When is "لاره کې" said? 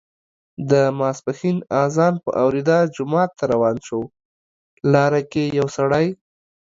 4.93-5.43